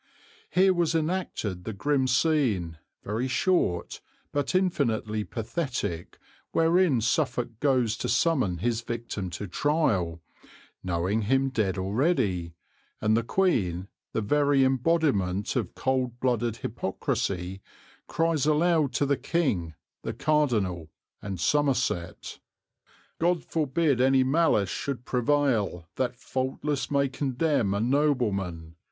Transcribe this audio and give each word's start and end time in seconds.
Here 0.49 0.73
was 0.73 0.95
enacted 0.95 1.63
the 1.63 1.73
grim 1.73 2.07
scene, 2.07 2.79
very 3.03 3.27
short, 3.27 4.01
but 4.31 4.55
infinitely 4.55 5.23
pathetic, 5.23 6.17
wherein 6.53 7.01
Suffolk 7.01 7.59
goes 7.59 7.95
to 7.97 8.09
summon 8.09 8.57
his 8.57 8.81
victim 8.81 9.29
to 9.29 9.45
trial, 9.45 10.19
knowing 10.83 11.21
him 11.29 11.49
dead 11.49 11.77
already, 11.77 12.55
and 12.99 13.15
the 13.15 13.21
Queen, 13.21 13.89
the 14.11 14.21
very 14.23 14.63
embodiment 14.63 15.55
of 15.55 15.75
cold 15.75 16.19
blooded 16.19 16.55
hypocrisy, 16.55 17.61
cries 18.07 18.47
aloud 18.47 18.93
to 18.93 19.05
the 19.05 19.17
King, 19.17 19.75
the 20.01 20.13
Cardinal, 20.13 20.89
and 21.21 21.39
Somerset: 21.39 22.39
God 23.19 23.43
forbid 23.43 24.01
any 24.01 24.23
malice 24.23 24.69
should 24.71 25.05
prevail, 25.05 25.87
That 25.97 26.15
faultless 26.15 26.89
may 26.89 27.07
condemn 27.07 27.75
a 27.75 27.79
nobleman! 27.79 28.77